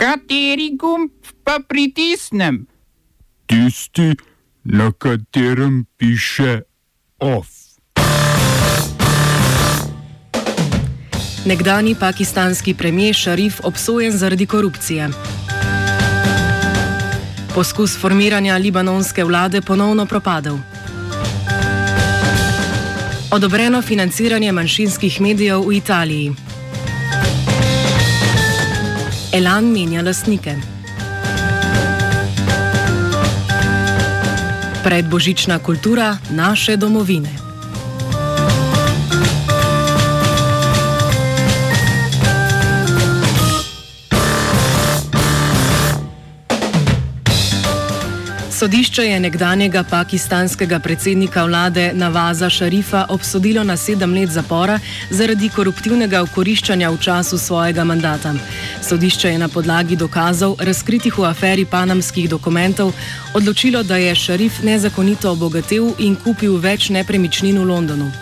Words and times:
Kateri 0.00 0.70
gumb 0.80 1.10
pa 1.44 1.58
pritisnem? 1.68 2.64
Tisti, 3.46 4.16
na 4.64 4.92
katerem 4.92 5.84
piše 5.96 6.62
OF. 7.18 7.48
Nekdani 11.44 11.94
pakistanski 12.00 12.74
premijer 12.74 13.14
Šarif 13.14 13.60
obsojen 13.64 14.12
zaradi 14.12 14.46
korupcije. 14.46 15.10
Poskus 17.54 17.98
formiranja 17.98 18.56
libanonske 18.56 19.24
vlade 19.24 19.60
ponovno 19.60 20.06
propadel. 20.06 20.56
Odobreno 23.30 23.82
financiranje 23.82 24.52
manjšinskih 24.52 25.20
medijev 25.20 25.60
v 25.60 25.72
Italiji. 25.72 26.49
Elan 29.32 29.64
menja 29.64 30.02
lastnike. 30.02 30.56
Predbožična 34.84 35.58
kultura 35.58 36.18
naše 36.30 36.76
domovine. 36.76 37.49
Sodišče 48.60 49.02
je 49.02 49.20
nekdanjega 49.20 49.84
pakistanskega 49.90 50.78
predsednika 50.78 51.44
vlade 51.44 51.92
Navaza 51.94 52.50
Šarifa 52.50 53.06
obsodilo 53.08 53.64
na 53.64 53.76
sedem 53.76 54.12
let 54.14 54.28
zapora 54.28 54.78
zaradi 55.10 55.48
koruptivnega 55.48 56.20
okoriščanja 56.22 56.90
v 56.90 56.98
času 57.00 57.38
svojega 57.38 57.84
mandata. 57.84 58.34
Sodišče 58.84 59.32
je 59.32 59.38
na 59.38 59.48
podlagi 59.48 59.96
dokazov, 59.96 60.58
razkritih 60.60 61.18
v 61.18 61.24
aferi 61.24 61.64
panamskih 61.64 62.28
dokumentov, 62.28 62.92
odločilo, 63.34 63.82
da 63.82 63.96
je 63.96 64.14
Šarif 64.14 64.60
nezakonito 64.62 65.32
obogatil 65.32 65.94
in 65.98 66.16
kupil 66.16 66.60
več 66.60 66.90
nepremičnin 66.90 67.58
v 67.58 67.64
Londonu. 67.64 68.12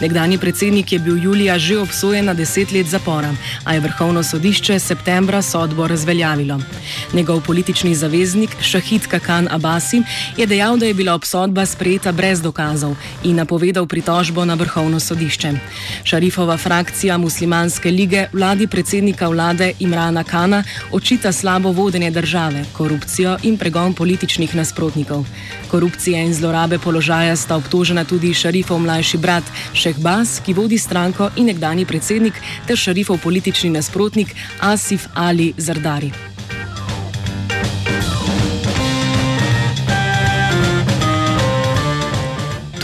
Nekdani 0.00 0.38
predsednik 0.38 0.92
je 0.92 0.98
bil 0.98 1.24
julija 1.24 1.58
že 1.58 1.78
obsojen 1.78 2.24
na 2.24 2.34
deset 2.34 2.72
let 2.72 2.86
zapora, 2.86 3.34
a 3.64 3.74
je 3.74 3.80
vrhovno 3.80 4.22
sodišče 4.22 4.78
septembra 4.78 5.42
sodbo 5.42 5.86
razveljavilo. 5.86 6.60
Njegov 7.12 7.40
politični 7.40 7.94
zaveznik 7.94 8.50
Šahid 8.60 9.06
Kakan 9.06 9.48
Abasi 9.50 10.02
je 10.36 10.46
dejal, 10.46 10.76
da 10.76 10.86
je 10.86 10.94
bila 10.94 11.14
obsodba 11.14 11.66
sprejeta 11.66 12.12
brez 12.12 12.42
dokazov 12.42 12.96
in 13.24 13.36
napovedal 13.36 13.86
pritožbo 13.86 14.44
na 14.44 14.54
vrhovno 14.54 15.00
sodišče. 15.00 15.52
Šarifova 16.04 16.56
frakcija 16.56 17.18
muslimanske 17.18 17.90
lige 17.90 18.26
vladi 18.32 18.66
predsednika 18.66 19.28
vlade 19.28 19.72
Imrana 19.78 20.24
Kana 20.24 20.64
očita 20.92 21.32
slabo 21.32 21.72
vodenje 21.72 22.10
države, 22.10 22.64
korupcijo 22.72 23.38
in 23.42 23.58
pregon 23.58 23.94
političnih 23.94 24.54
nasprotnikov. 24.54 25.24
Korupcije 25.70 26.22
in 26.24 26.34
zlorabe 26.34 26.78
položaja 26.78 27.36
sta 27.36 27.56
obtožena 27.56 28.04
tudi 28.04 28.34
Šarifov 28.34 28.78
mlajši 28.78 29.18
brat 29.18 29.44
Šehbaz, 29.72 30.40
ki 30.44 30.54
vodi 30.54 30.78
stranko 30.78 31.30
in 31.36 31.46
nekdani 31.46 31.86
predsednik, 31.86 32.34
ter 32.66 32.76
Šarifov 32.76 33.22
politični 33.22 33.70
nasprotnik 33.70 34.34
Asif 34.60 35.08
Ali 35.14 35.52
Zardari. 35.56 36.33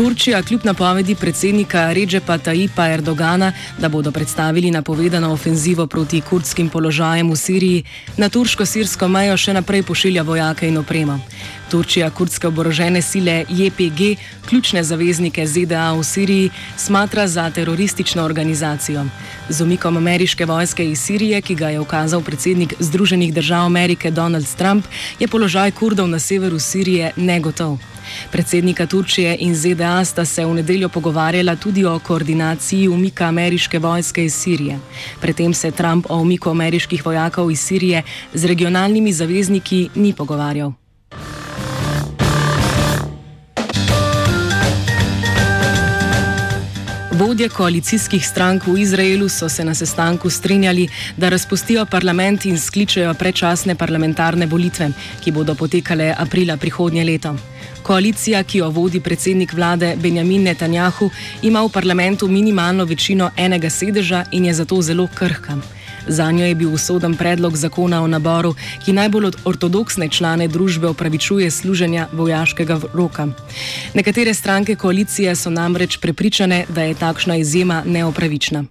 Turčija 0.01 0.43
kljub 0.43 0.61
napovedi 0.65 1.15
predsednika 1.15 1.93
Ređepa 1.93 2.39
Taipa 2.39 2.89
Erdogana, 2.89 3.53
da 3.79 3.89
bodo 3.89 4.11
predstavili 4.11 4.71
napovedano 4.71 5.33
ofenzivo 5.33 5.87
proti 5.87 6.21
kurdskim 6.21 6.69
položajem 6.69 7.31
v 7.31 7.37
Siriji, 7.37 7.83
na 8.17 8.29
turško-sirsko 8.29 9.09
mejo 9.09 9.37
še 9.37 9.53
naprej 9.53 9.83
pošilja 9.83 10.23
vojake 10.23 10.69
in 10.69 10.79
opremo. 10.81 11.19
Turčija 11.71 12.09
kurdske 12.11 12.49
oborožene 12.49 13.03
sile 13.03 13.45
JPG, 13.49 14.17
ključne 14.49 14.85
zaveznike 14.85 15.47
ZDA 15.47 15.93
v 15.93 16.05
Siriji, 16.05 16.51
smatra 16.77 17.29
za 17.29 17.51
teroristično 17.51 18.25
organizacijo. 18.25 19.05
Z 19.49 19.63
umikom 19.63 19.97
ameriške 19.97 20.47
vojske 20.47 20.89
iz 20.91 21.05
Sirije, 21.05 21.43
ki 21.43 21.55
ga 21.55 21.69
je 21.77 21.81
ukazal 21.81 22.25
predsednik 22.25 22.75
Združenih 22.79 23.35
držav 23.35 23.67
Amerike 23.67 24.11
Donald 24.11 24.49
Trump, 24.57 24.89
je 25.19 25.29
položaj 25.29 25.77
kurdov 25.77 26.09
na 26.09 26.19
severu 26.19 26.59
Sirije 26.59 27.13
negotov. 27.17 27.77
Predsednika 28.33 28.87
Turčije 28.87 29.37
in 29.41 29.55
ZDA 29.55 30.05
sta 30.05 30.25
se 30.25 30.45
v 30.45 30.55
nedeljo 30.55 30.89
pogovarjala 30.89 31.57
tudi 31.57 31.85
o 31.85 31.99
koordinaciji 31.99 32.89
umika 32.89 33.25
ameriške 33.25 33.79
vojske 33.79 34.25
iz 34.25 34.35
Sirije. 34.35 34.79
Predtem 35.21 35.55
se 35.55 35.71
Trump 35.71 36.07
o 36.09 36.17
umiku 36.17 36.51
ameriških 36.51 37.07
vojakov 37.07 37.51
iz 37.51 37.61
Sirije 37.61 38.03
z 38.35 38.45
regionalnimi 38.45 39.13
zavezniki 39.13 39.89
ni 39.95 40.13
pogovarjal. 40.13 40.80
Vodje 47.21 47.49
koalicijskih 47.49 48.27
strank 48.27 48.65
v 48.67 48.79
Izraelu 48.81 49.29
so 49.29 49.49
se 49.49 49.65
na 49.65 49.75
sestanku 49.75 50.31
strinjali, 50.31 50.89
da 51.17 51.29
razpustijo 51.29 51.85
parlament 51.87 52.45
in 52.45 52.59
skličejo 52.59 53.15
predčasne 53.15 53.75
parlamentarne 53.75 54.47
volitve, 54.47 54.89
ki 55.21 55.31
bodo 55.31 55.55
potekale 55.55 56.15
aprila 56.19 56.57
prihodnje 56.57 57.05
leto. 57.05 57.35
Koalicija, 57.83 58.43
ki 58.43 58.59
jo 58.59 58.71
vodi 58.71 59.01
predsednik 59.01 59.53
vlade 59.53 59.97
Benjamin 59.97 60.43
Netanjahu, 60.43 61.11
ima 61.43 61.61
v 61.63 61.69
parlamentu 61.69 62.29
minimalno 62.29 62.85
večino 62.85 63.31
enega 63.37 63.71
sedeža 63.71 64.25
in 64.33 64.45
je 64.45 64.55
zato 64.55 64.83
zelo 64.83 65.09
krhka. 65.15 65.59
Za 66.09 66.31
njo 66.31 66.45
je 66.45 66.55
bil 66.55 66.75
usoden 66.75 67.17
predlog 67.17 67.57
zakona 67.57 68.03
o 68.03 68.07
naboru, 68.07 68.55
ki 68.85 68.93
najbolj 68.93 69.27
od 69.27 69.37
ortodoksne 69.45 70.09
člane 70.09 70.49
družbe 70.49 70.87
opravičuje 70.87 71.51
služenja 71.51 72.09
vojaškega 72.13 72.81
roka. 72.95 73.29
Nekatere 73.95 74.35
stranke 74.35 74.77
koalicije 74.77 75.37
so 75.37 75.51
namreč 75.51 75.97
prepričane, 75.97 76.65
da 76.69 76.83
je 76.83 76.95
takšna 76.95 77.37
izjema 77.37 77.83
neopravična. 77.87 78.65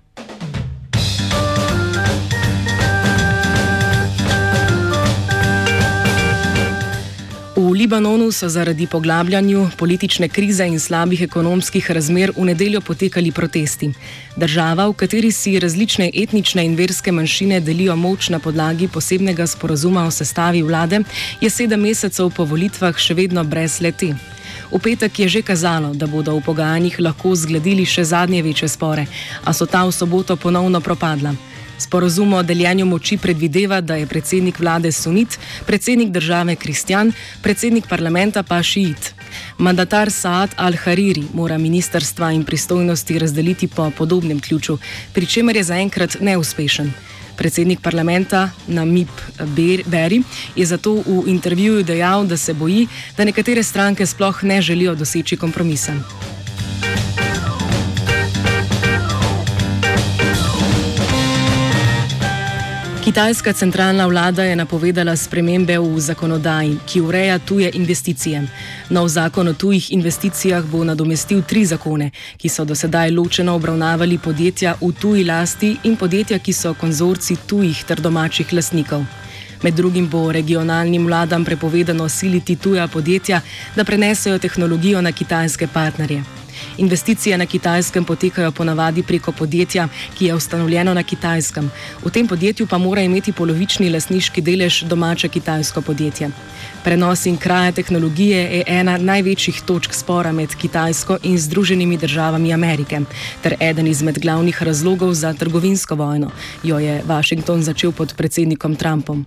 Libanonu 7.80 8.32
so 8.32 8.50
zaradi 8.50 8.88
poglabljanja 8.88 9.70
politične 9.78 10.28
krize 10.28 10.66
in 10.68 10.80
slabih 10.80 11.22
ekonomskih 11.22 11.92
razmer 11.92 12.32
v 12.38 12.46
nedeljo 12.46 12.82
potekali 12.82 13.32
protesti. 13.32 13.94
Država, 14.36 14.88
v 14.90 14.94
kateri 14.94 15.32
si 15.32 15.54
različne 15.60 16.10
etnične 16.14 16.66
in 16.66 16.76
verske 16.76 17.12
manjšine 17.12 17.60
delijo 17.60 17.96
moč 17.96 18.30
na 18.30 18.40
podlagi 18.40 18.88
posebnega 18.88 19.48
sporazuma 19.48 20.04
o 20.06 20.12
sestavi 20.12 20.62
vlade, 20.62 21.00
je 21.42 21.50
sedem 21.50 21.80
mesecev 21.80 22.34
po 22.36 22.44
volitvah 22.44 23.00
še 23.00 23.14
vedno 23.14 23.44
brez 23.44 23.80
leti. 23.80 24.12
V 24.72 24.80
petek 24.84 25.20
je 25.20 25.30
že 25.30 25.42
kazalo, 25.42 25.94
da 25.94 26.08
bodo 26.08 26.36
v 26.36 26.44
pogajanjih 26.44 27.00
lahko 27.00 27.32
zgledili 27.36 27.86
še 27.86 28.04
zadnje 28.04 28.44
večje 28.44 28.68
spore, 28.68 29.08
a 29.46 29.54
so 29.54 29.66
ta 29.66 29.86
v 29.86 29.96
soboto 29.96 30.36
ponovno 30.36 30.82
propadla. 30.82 31.32
Sporozum 31.80 32.34
o 32.34 32.44
deljenju 32.44 32.86
moči 32.86 33.18
predvideva, 33.18 33.82
da 33.82 33.96
je 33.96 34.08
predsednik 34.08 34.60
vlade 34.60 34.92
sunit, 34.92 35.40
predsednik 35.66 36.10
države 36.12 36.56
kristjan, 36.56 37.12
predsednik 37.42 37.88
parlamenta 37.88 38.44
pa 38.44 38.64
šiit. 38.64 39.14
Mandatar 39.58 40.12
Saad 40.12 40.50
al-Hariri 40.58 41.24
mora 41.34 41.58
ministerstva 41.58 42.32
in 42.32 42.44
pristojnosti 42.44 43.20
razdeliti 43.20 43.68
po 43.68 43.92
podobnem 43.98 44.40
ključu, 44.40 44.78
pri 45.14 45.26
čemer 45.26 45.56
je 45.56 45.64
zaenkrat 45.64 46.18
neuspešen. 46.20 46.92
Predsednik 47.38 47.80
parlamenta 47.80 48.50
Namib 48.68 49.08
Beri 49.86 50.24
je 50.56 50.66
zato 50.66 50.94
v 51.06 51.24
intervjuju 51.28 51.84
dejal, 51.84 52.26
da 52.28 52.38
se 52.38 52.54
boji, 52.54 52.88
da 53.18 53.24
nekatere 53.24 53.64
stranke 53.64 54.06
sploh 54.06 54.44
ne 54.44 54.62
želijo 54.62 54.96
doseči 54.96 55.38
kompromisa. 55.38 55.96
Kitajska 63.10 63.54
centralna 63.54 64.06
vlada 64.06 64.44
je 64.44 64.56
napovedala 64.56 65.16
spremembe 65.16 65.80
v 65.80 66.00
zakonodaji, 66.00 66.76
ki 66.86 67.02
ureja 67.02 67.40
tuje 67.40 67.72
investicije. 67.74 68.44
Nov 68.90 69.08
zakon 69.08 69.48
o 69.48 69.54
tujih 69.54 69.92
investicijah 69.94 70.66
bo 70.66 70.84
nadomestil 70.84 71.42
tri 71.42 71.66
zakone, 71.66 72.12
ki 72.38 72.50
so 72.50 72.66
do 72.66 72.76
sedaj 72.76 73.10
ločeno 73.12 73.56
obravnavali 73.56 74.18
podjetja 74.18 74.76
v 74.82 74.92
tuji 75.02 75.24
lasti 75.26 75.78
in 75.84 75.98
podjetja, 75.98 76.38
ki 76.40 76.54
so 76.54 76.74
konzorci 76.74 77.36
tujih 77.48 77.84
ter 77.84 77.98
domačih 77.98 78.54
lasnikov. 78.54 79.02
Med 79.64 79.74
drugim 79.74 80.10
bo 80.10 80.32
regionalnim 80.32 81.08
vladam 81.08 81.46
prepovedano 81.46 82.10
siliti 82.10 82.56
tuja 82.56 82.88
podjetja, 82.88 83.42
da 83.76 83.84
prenesejo 83.84 84.38
tehnologijo 84.38 85.02
na 85.02 85.12
kitajske 85.12 85.68
partnerje. 85.68 86.24
Investicije 86.78 87.38
na 87.38 87.46
kitajskem 87.46 88.06
potekajo 88.06 88.52
ponavadi 88.52 89.04
preko 89.04 89.32
podjetja, 89.32 89.88
ki 90.18 90.26
je 90.26 90.36
ustanovljeno 90.36 90.94
na 90.94 91.04
kitajskem. 91.04 91.72
V 92.06 92.10
tem 92.10 92.28
podjetju 92.28 92.68
pa 92.68 92.78
mora 92.78 93.02
imeti 93.02 93.32
polovični 93.32 93.90
lasniški 93.90 94.42
delež 94.42 94.84
domače 94.84 95.28
kitajsko 95.28 95.82
podjetje. 95.82 96.30
Prenos 96.84 97.26
in 97.26 97.38
kraja 97.38 97.72
tehnologije 97.72 98.38
je 98.38 98.64
ena 98.68 98.98
največjih 98.98 99.62
točk 99.66 99.94
spora 99.94 100.32
med 100.32 100.56
Kitajsko 100.56 101.18
in 101.24 101.38
Združenimi 101.38 101.98
državami 101.98 102.54
Amerike, 102.54 103.02
ter 103.44 103.56
eden 103.60 103.88
izmed 103.88 104.20
glavnih 104.20 104.64
razlogov 104.64 105.14
za 105.14 105.34
trgovinsko 105.34 105.96
vojno, 105.96 106.32
jo 106.64 106.80
je 106.80 107.02
Washington 107.08 107.64
začel 107.64 107.92
pod 107.92 108.14
predsednikom 108.16 108.76
Trumpom. 108.76 109.26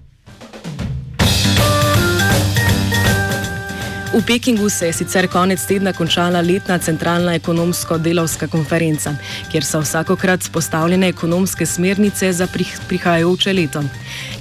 V 4.13 4.21
Pekingu 4.27 4.69
se 4.69 4.87
je 4.87 4.93
sicer 4.93 5.29
konec 5.29 5.63
tedna 5.67 5.93
končala 5.93 6.41
letna 6.41 6.79
centralna 6.79 7.33
ekonomsko-delovska 7.35 8.45
konferenca, 8.47 9.15
kjer 9.51 9.65
so 9.65 9.81
vsakokrat 9.81 10.51
postavljene 10.53 11.09
ekonomske 11.09 11.67
smernice 11.67 12.33
za 12.33 12.47
prihajajoče 12.89 13.53
leto. 13.53 13.83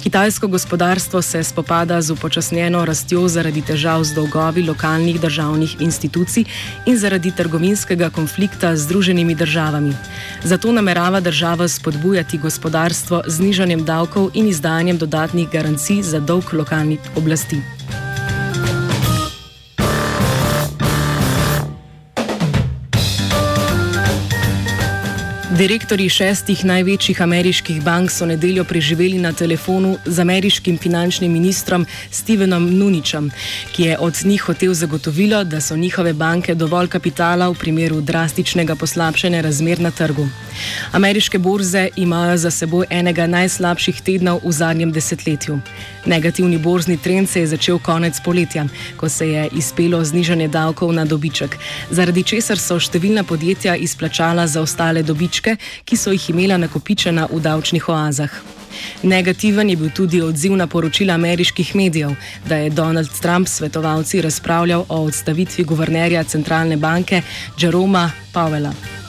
Kitajsko 0.02 0.48
gospodarstvo 0.48 1.22
se 1.22 1.42
spopada 1.44 2.02
z 2.02 2.12
upočasnjeno 2.12 2.84
rastjo 2.84 3.28
zaradi 3.28 3.62
težav 3.62 4.04
z 4.04 4.14
dolgovi 4.14 4.62
lokalnih 4.62 5.20
državnih 5.20 5.76
institucij 5.80 6.44
in 6.86 6.98
zaradi 6.98 7.32
trgovinskega 7.32 8.10
konflikta 8.10 8.76
z 8.76 8.84
Združenimi 8.84 9.34
državami. 9.34 9.94
Zato 10.44 10.72
namerava 10.72 11.20
država 11.20 11.68
spodbujati 11.68 12.38
gospodarstvo 12.38 13.22
z 13.26 13.40
nižanjem 13.40 13.84
davkov 13.84 14.30
in 14.34 14.48
izdajanjem 14.48 14.98
dodatnih 14.98 15.48
garancij 15.48 16.02
za 16.02 16.20
dolg 16.20 16.52
lokalnih 16.52 17.00
oblasti. 17.16 17.81
Direktori 25.62 26.08
šestih 26.10 26.64
največjih 26.66 27.20
ameriških 27.22 27.76
bank 27.86 28.10
so 28.10 28.26
nedeljo 28.26 28.64
preživeli 28.66 29.20
na 29.22 29.30
telefonu 29.32 29.92
z 30.04 30.18
ameriškim 30.18 30.78
finančnim 30.78 31.32
ministrom 31.32 31.84
Stevenom 32.10 32.66
Nuničem, 32.78 33.28
ki 33.72 33.82
je 33.82 33.98
od 33.98 34.18
njih 34.24 34.42
hotel 34.42 34.74
zagotovilo, 34.74 35.44
da 35.44 35.60
so 35.60 35.76
njihove 35.76 36.12
banke 36.12 36.54
dovolj 36.54 36.88
kapitala 36.88 37.46
v 37.48 37.54
primeru 37.54 38.00
drastičnega 38.00 38.74
poslabšanja 38.74 39.40
razmer 39.40 39.80
na 39.80 39.90
trgu. 39.90 40.26
Ameriške 40.92 41.38
borze 41.38 41.88
imajo 41.96 42.36
za 42.36 42.50
seboj 42.50 42.86
enega 42.90 43.26
najslabših 43.26 44.02
tednov 44.02 44.40
v 44.44 44.52
zadnjem 44.52 44.92
desetletju. 44.92 45.60
Negativni 46.06 46.58
borzni 46.58 46.96
trend 46.98 47.28
se 47.28 47.40
je 47.40 47.46
začel 47.46 47.78
konec 47.78 48.20
poletja, 48.24 48.66
ko 48.96 49.08
se 49.08 49.28
je 49.28 49.48
izpelo 49.52 50.04
znižanje 50.04 50.48
davkov 50.48 50.92
na 50.92 51.04
dobiček, 51.04 51.56
zaradi 51.90 52.22
česar 52.22 52.58
so 52.58 52.80
številna 52.80 53.22
podjetja 53.22 53.76
izplačala 53.76 54.46
zaostale 54.46 55.02
dobičke, 55.02 55.51
ki 55.84 55.96
so 55.96 56.12
jih 56.12 56.30
imela 56.30 56.56
nakopičena 56.56 57.28
v 57.32 57.40
davčnih 57.40 57.88
oazah. 57.88 58.30
Negativen 59.02 59.70
je 59.70 59.76
bil 59.76 59.90
tudi 59.90 60.22
odziv 60.22 60.56
na 60.56 60.66
poročila 60.66 61.14
ameriških 61.14 61.76
medijev, 61.76 62.14
da 62.48 62.56
je 62.56 62.70
Donald 62.70 63.10
Trump 63.20 63.48
svetovalci 63.48 64.22
razpravljal 64.22 64.84
o 64.88 65.02
odstavitvi 65.04 65.64
guvernerja 65.64 66.24
centralne 66.24 66.76
banke 66.76 67.22
Jeroma 67.58 68.10
Powella. 68.34 69.01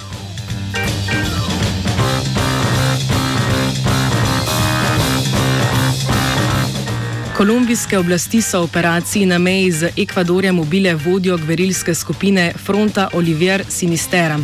Kolumbijske 7.44 7.98
oblasti 7.98 8.42
so 8.42 8.62
operaciji 8.63 9.25
na 9.25 9.38
meji 9.38 9.72
z 9.72 9.90
Ekvadorjem 9.98 10.60
ubile 10.60 10.94
vodjo 10.95 11.38
gverilske 11.38 11.95
skupine 11.95 12.54
Fronta 12.66 13.10
Olivier 13.13 13.63
Sinistera, 13.69 14.40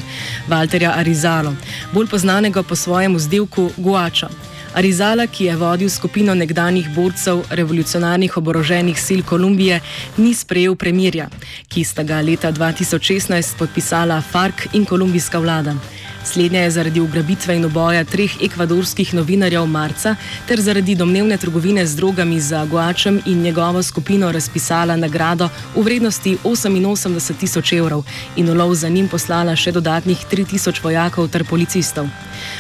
Walterja 0.50 0.92
Arizalo, 0.96 1.54
bolj 1.94 2.08
znanega 2.18 2.64
po 2.64 2.76
svojem 2.76 3.16
vzdelku 3.16 3.72
Guača. 3.78 4.30
Arizala, 4.74 5.28
ki 5.28 5.46
je 5.46 5.56
vodil 5.56 5.90
skupino 5.90 6.36
nekdanjih 6.36 6.90
borcev 6.96 7.40
revolucionarnih 7.50 8.38
oboroženih 8.38 9.00
sil 9.08 9.24
Kolumbije, 9.24 9.80
ni 10.18 10.34
sprejel 10.34 10.76
premirja, 10.76 11.30
ki 11.68 11.84
sta 11.84 12.04
ga 12.04 12.22
leta 12.22 12.52
2016 12.52 13.58
podpisala 13.58 14.22
FARC 14.22 14.74
in 14.74 14.86
kolumbijska 14.86 15.40
vlada. 15.40 15.76
Slednja 16.30 16.62
je 16.62 16.72
zaradi 16.72 17.02
ugrabitve 17.02 17.56
in 17.56 17.66
oboja 17.66 18.04
treh 18.06 18.34
ekvadorskih 18.46 19.14
novinarjev 19.18 19.66
marca 19.66 20.12
ter 20.48 20.62
zaradi 20.62 20.94
domnevne 20.96 21.38
trgovine 21.38 21.86
z 21.86 21.96
drogami 21.96 22.40
za 22.40 22.66
Guačem 22.66 23.18
in 23.26 23.42
njegovo 23.42 23.84
skupino 23.84 24.32
razpisala 24.32 24.96
nagrado 24.96 25.50
v 25.76 25.82
vrednosti 25.82 26.38
88 26.44 27.34
tisoč 27.40 27.74
evrov 27.74 28.06
in 28.36 28.50
ulov 28.50 28.76
za 28.76 28.90
njim 28.90 29.08
poslala 29.08 29.56
še 29.56 29.72
dodatnih 29.72 30.26
3 30.32 30.46
tisoč 30.54 30.84
vojakov 30.84 31.32
ter 31.34 31.46
policistov. 31.50 32.06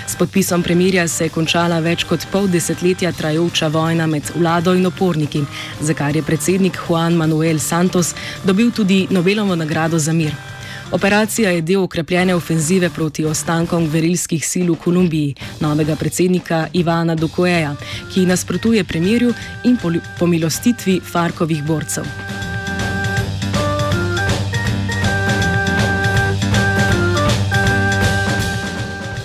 S 0.07 0.15
podpisom 0.15 0.63
premirja 0.63 1.07
se 1.07 1.29
je 1.29 1.29
končala 1.29 1.79
več 1.79 2.09
kot 2.09 2.25
pol 2.31 2.47
desetletja 2.49 3.11
trajajoča 3.11 3.67
vojna 3.67 4.07
med 4.07 4.33
vlado 4.35 4.73
in 4.73 4.85
oporniki, 4.89 5.45
za 5.81 5.93
kar 5.93 6.15
je 6.15 6.25
predsednik 6.25 6.79
Juan 6.87 7.13
Manuel 7.13 7.59
Santos 7.59 8.15
dobil 8.43 8.71
tudi 8.71 9.05
Nobelovo 9.09 9.55
nagrado 9.55 9.99
za 9.99 10.13
mir. 10.13 10.48
Operacija 10.91 11.49
je 11.49 11.61
del 11.61 11.83
okrepljene 11.83 12.35
ofenzive 12.35 12.89
proti 12.89 13.25
ostankom 13.25 13.85
verilskih 13.87 14.45
sil 14.51 14.71
v 14.73 14.77
Kolumbiji, 14.83 15.35
novega 15.61 15.95
predsednika 15.95 16.67
Ivana 16.73 17.15
Dukoeja, 17.15 17.75
ki 18.13 18.25
nasprotuje 18.25 18.83
premirju 18.83 19.33
in 19.63 19.77
pomilostitvi 20.19 20.99
Farkovih 21.11 21.63
borcev. 21.63 22.09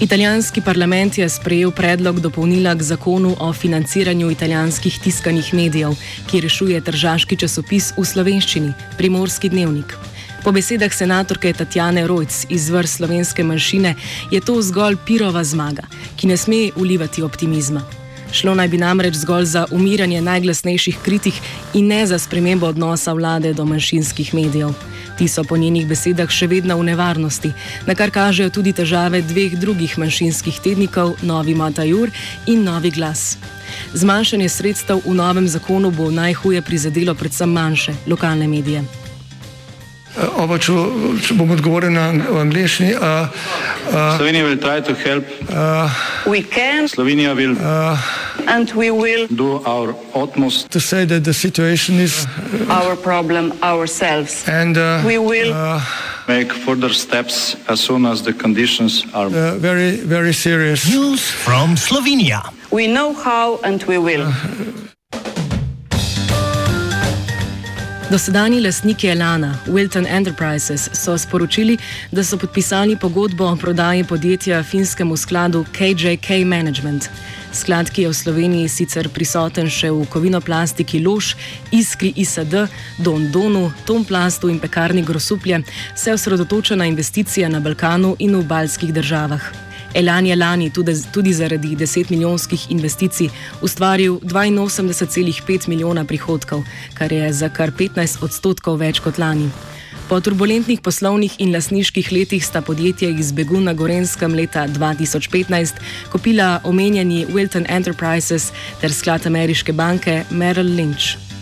Italijanski 0.01 0.61
parlament 0.61 1.19
je 1.19 1.29
sprejel 1.29 1.71
predlog 1.71 2.21
dopolnila 2.21 2.75
k 2.75 2.83
zakonu 2.83 3.37
o 3.41 3.53
financiranju 3.53 4.31
italijanskih 4.31 4.99
tiskanih 5.01 5.55
medijev, 5.55 5.97
ki 6.31 6.41
rešuje 6.41 6.81
tržaški 6.81 7.37
časopis 7.37 7.95
v 7.97 8.05
slovenščini, 8.05 8.73
Primorski 8.99 9.49
dnevnik. 9.49 9.97
Po 10.45 10.53
besedah 10.53 10.93
senatorke 10.93 11.53
Tatjane 11.57 12.07
Rojc 12.07 12.47
iz 12.53 12.69
vrst 12.69 12.97
slovenske 12.97 13.45
manjšine 13.45 13.95
je 14.31 14.41
to 14.41 14.63
zgolj 14.63 14.97
pirova 15.07 15.41
zmaga, 15.45 15.83
ki 16.17 16.27
ne 16.27 16.37
sme 16.37 16.69
ulivati 16.77 17.23
optimizma. 17.23 17.81
Šlo 18.33 18.53
naj 18.55 18.69
bi 18.69 18.79
namreč 18.79 19.15
zgolj 19.15 19.45
za 19.45 19.63
umiranje 19.71 20.21
najglasnejših 20.21 20.99
kritik 21.05 21.35
in 21.75 21.87
ne 21.87 22.07
za 22.07 22.19
spremembo 22.19 22.67
odnosa 22.67 23.13
vlade 23.13 23.53
do 23.53 23.65
manjšinskih 23.65 24.35
medijev. 24.35 24.75
Ti 25.19 25.29
so 25.29 25.45
po 25.45 25.57
njenih 25.57 25.87
besedah 25.87 26.29
še 26.29 26.47
vedno 26.47 26.77
v 26.77 26.91
nevarnosti, 26.91 27.53
na 27.87 27.95
kar 27.95 28.11
kažejo 28.11 28.51
tudi 28.51 28.73
težave 28.73 29.23
dveh 29.23 29.57
drugih 29.57 29.95
manjšinskih 29.99 30.59
tednikov, 30.61 31.15
Novi 31.23 31.55
Matajur 31.55 32.13
in 32.47 32.67
Novi 32.69 32.91
Glas. 32.91 33.39
Zmanjšanje 33.95 34.49
sredstev 34.49 35.01
v 35.07 35.15
novem 35.15 35.49
zakonu 35.49 35.91
bo 35.91 36.11
najhuje 36.11 36.63
prizadelo 36.63 37.15
predvsem 37.15 37.49
manjše 37.49 37.97
lokalne 38.07 38.49
medije. 38.49 39.04
Oba, 40.37 40.59
če, 40.59 40.73
če 41.27 41.35
bom 41.39 41.51
odgovoril 41.51 41.93
na 41.95 42.09
angliški. 42.41 42.95
Uh, 42.95 43.29
uh, 43.89 44.17
Slovenija 44.17 44.45
bo 44.45 44.55
poskušala 44.65 45.23
pomagati. 46.25 46.89
Slovenija 46.89 47.35
bo 47.35 47.41
naredila 48.45 49.61
naš 49.67 49.95
utmost, 50.15 50.69
da 50.71 50.81
bo 50.81 50.97
rekla, 50.97 51.19
da 51.19 51.31
je 51.31 51.35
situacija 51.35 51.97
naš 52.69 52.97
problem, 53.03 53.53
naš 53.61 53.91
sebe. 53.91 54.27
In 54.63 54.73
da 54.73 55.01
bomo 55.03 55.23
naredili 55.23 55.53
nadaljnje 56.27 56.49
korake, 56.65 57.57
as 57.67 57.81
soon 57.81 58.07
as 58.07 58.23
the 58.23 58.33
conditions 58.33 59.05
are 59.13 59.29
very, 59.59 60.01
very 60.05 60.33
serious. 60.33 60.85
News 60.87 61.31
from 61.31 61.77
Slovenia. 61.77 62.43
We 62.71 62.87
know 62.87 63.13
how 63.13 63.61
and 63.63 63.83
we 63.85 63.99
will. 63.99 64.23
Uh, 64.23 64.84
Dosedani 68.15 68.61
lastniki 68.61 69.09
Elana, 69.09 69.59
Wilton 69.67 70.07
Enterprises, 70.07 70.89
so 70.93 71.19
sporočili, 71.19 71.79
da 72.13 72.25
so 72.25 72.37
podpisali 72.39 72.97
pogodbo 72.97 73.45
o 73.45 73.57
prodaji 73.57 74.05
podjetja 74.05 74.63
finskemu 74.63 75.17
skladu 75.17 75.65
KJK 75.73 76.29
Management. 76.47 77.09
Sklad, 77.53 77.91
ki 77.91 78.03
je 78.03 78.09
v 78.09 78.15
Sloveniji 78.15 78.69
sicer 78.69 79.09
prisoten 79.09 79.67
še 79.67 79.91
v 79.91 80.07
kovinoplastiki 80.07 81.03
Lož, 81.03 81.35
Iskri 81.73 82.13
ISD, 82.17 82.55
Don 83.03 83.27
Donu, 83.33 83.73
Tomplastu 83.85 84.49
in 84.49 84.63
pekarni 84.63 85.03
Grosuplje, 85.03 85.65
se 85.97 86.15
osredotoča 86.15 86.77
na 86.77 86.87
investicije 86.87 87.49
na 87.49 87.61
Balkanu 87.61 88.15
in 88.19 88.39
v 88.39 88.47
baljskih 88.47 88.95
državah. 88.95 89.74
Elan 89.95 90.27
je 90.27 90.37
lani 90.37 90.71
tudi, 90.71 90.95
tudi 91.13 91.33
zaradi 91.33 91.77
10 91.77 92.11
milijonskih 92.11 92.71
investicij 92.71 93.29
ustvaril 93.63 94.19
82,5 94.21 95.69
milijona 95.69 96.05
prihodkov, 96.05 96.63
kar 96.95 97.13
je 97.13 97.33
za 97.33 97.49
kar 97.49 97.71
15 97.73 98.23
odstotkov 98.25 98.79
več 98.79 99.01
kot 99.01 99.19
lani. 99.19 99.51
Po 100.09 100.21
turbulentnih 100.21 100.81
poslovnih 100.85 101.39
in 101.41 101.53
lasniških 101.55 102.13
letih 102.13 102.45
sta 102.45 102.61
podjetja 102.61 103.09
iz 103.09 103.33
Begu 103.33 103.61
na 103.61 103.73
Gorenskem 103.73 104.35
leta 104.35 104.67
2015 104.69 105.81
kupila 106.13 106.61
omenjeni 106.65 107.27
Wilton 107.27 107.65
Enterprises 107.69 108.53
ter 108.81 108.93
sklad 108.93 109.27
ameriške 109.27 109.73
banke 109.73 110.25
Merrill 110.31 110.77
Lynch. 110.77 111.34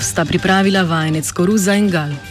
Sta 0.00 0.24
pripravila 0.24 0.82
vajenec 0.82 1.32
Koruza 1.32 1.74
in 1.74 1.90
Gal. 1.90 2.29